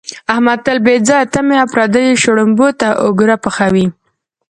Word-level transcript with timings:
احمد 0.33 0.59
تل 0.65 0.77
بې 0.85 0.95
ځایه 1.07 1.31
تمې 1.33 1.55
او 1.61 1.67
پردیو 1.73 2.19
شړومبو 2.23 2.67
ته 2.79 2.87
اوګره 3.05 3.35
پحوي. 3.43 3.85